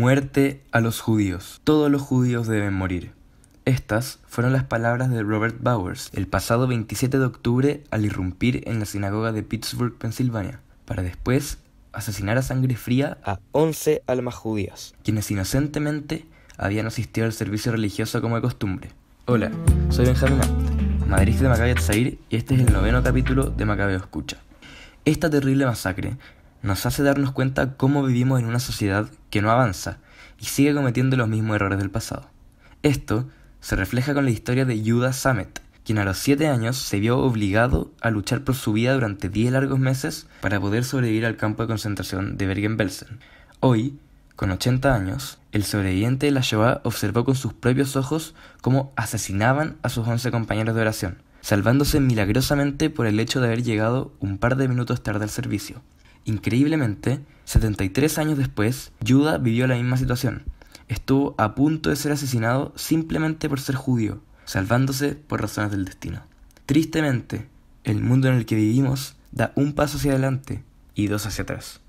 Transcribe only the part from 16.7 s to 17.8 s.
asistido al servicio